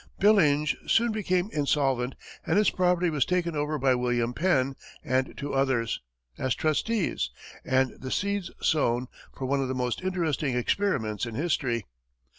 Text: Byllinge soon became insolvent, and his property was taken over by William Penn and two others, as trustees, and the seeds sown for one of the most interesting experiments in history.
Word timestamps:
Byllinge 0.19 0.75
soon 0.87 1.11
became 1.11 1.51
insolvent, 1.53 2.15
and 2.43 2.57
his 2.57 2.71
property 2.71 3.11
was 3.11 3.23
taken 3.23 3.55
over 3.55 3.77
by 3.77 3.93
William 3.93 4.33
Penn 4.33 4.75
and 5.03 5.37
two 5.37 5.53
others, 5.53 6.01
as 6.39 6.55
trustees, 6.55 7.29
and 7.63 7.91
the 8.01 8.09
seeds 8.09 8.49
sown 8.59 9.09
for 9.31 9.45
one 9.45 9.61
of 9.61 9.67
the 9.67 9.75
most 9.75 10.01
interesting 10.01 10.55
experiments 10.57 11.27
in 11.27 11.35
history. 11.35 11.85